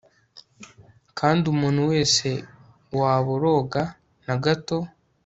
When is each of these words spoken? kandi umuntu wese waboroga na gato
kandi 1.19 1.43
umuntu 1.53 1.81
wese 1.91 2.27
waboroga 2.99 3.83
na 4.25 4.35
gato 4.43 4.77